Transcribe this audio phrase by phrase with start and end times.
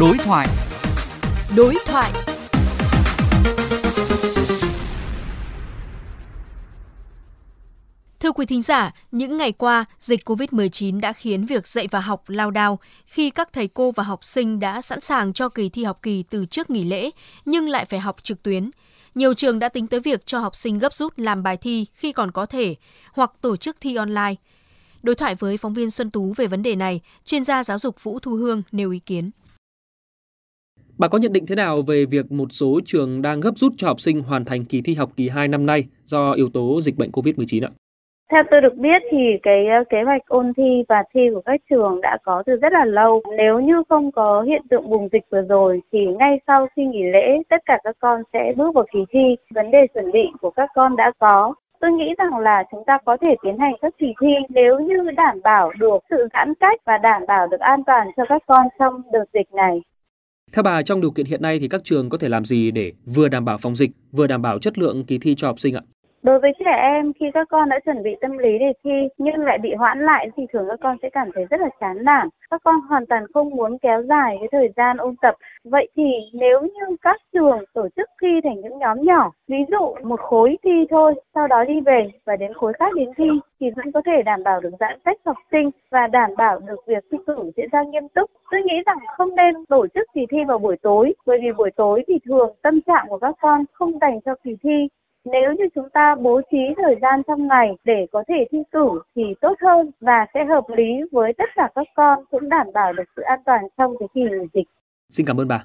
[0.00, 0.48] Đối thoại.
[1.56, 2.12] Đối thoại.
[8.20, 12.22] Thưa quý thính giả, những ngày qua, dịch COVID-19 đã khiến việc dạy và học
[12.26, 15.84] lao đao khi các thầy cô và học sinh đã sẵn sàng cho kỳ thi
[15.84, 17.10] học kỳ từ trước nghỉ lễ
[17.44, 18.70] nhưng lại phải học trực tuyến.
[19.14, 22.12] Nhiều trường đã tính tới việc cho học sinh gấp rút làm bài thi khi
[22.12, 22.74] còn có thể
[23.12, 24.34] hoặc tổ chức thi online.
[25.02, 28.02] Đối thoại với phóng viên Xuân Tú về vấn đề này, chuyên gia giáo dục
[28.02, 29.30] Vũ Thu Hương nêu ý kiến.
[30.98, 33.86] Bà có nhận định thế nào về việc một số trường đang gấp rút cho
[33.86, 36.96] học sinh hoàn thành kỳ thi học kỳ 2 năm nay do yếu tố dịch
[36.98, 37.70] bệnh COVID-19 ạ?
[38.30, 41.60] Theo tôi được biết thì cái ờ, kế hoạch ôn thi và thi của các
[41.70, 43.22] trường đã có từ rất là lâu.
[43.36, 47.02] Nếu như không có hiện tượng bùng dịch vừa rồi thì ngay sau khi nghỉ
[47.12, 49.36] lễ, tất cả các con sẽ bước vào kỳ thi.
[49.54, 51.54] Vấn đề chuẩn bị của các con đã có.
[51.80, 55.10] Tôi nghĩ rằng là chúng ta có thể tiến hành các kỳ thi nếu như
[55.16, 58.66] đảm bảo được sự giãn cách và đảm bảo được an toàn cho các con
[58.78, 59.80] trong đợt dịch này.
[60.52, 62.92] Theo bà, trong điều kiện hiện nay thì các trường có thể làm gì để
[63.06, 65.74] vừa đảm bảo phòng dịch, vừa đảm bảo chất lượng kỳ thi cho học sinh
[65.74, 65.82] ạ?
[66.22, 69.40] Đối với trẻ em khi các con đã chuẩn bị tâm lý để thi nhưng
[69.40, 72.28] lại bị hoãn lại thì thường các con sẽ cảm thấy rất là chán nản.
[72.50, 75.34] Các con hoàn toàn không muốn kéo dài cái thời gian ôn tập.
[75.64, 79.94] Vậy thì nếu như các trường tổ chức thi thành những nhóm nhỏ, ví dụ
[80.02, 83.28] một khối thi thôi, sau đó đi về và đến khối khác đến thi
[83.60, 86.86] thì vẫn có thể đảm bảo được giãn cách học sinh và đảm bảo được
[86.86, 88.30] việc thi cử diễn ra nghiêm túc.
[88.50, 91.70] Tôi nghĩ rằng không nên tổ chức kỳ thi vào buổi tối bởi vì buổi
[91.76, 94.88] tối thì thường tâm trạng của các con không dành cho kỳ thi
[95.32, 99.00] nếu như chúng ta bố trí thời gian trong ngày để có thể thi cử
[99.16, 102.92] thì tốt hơn và sẽ hợp lý với tất cả các con, cũng đảm bảo
[102.92, 104.20] được sự an toàn trong cái kỳ
[104.54, 104.66] dịch.
[105.10, 105.64] Xin cảm ơn bà.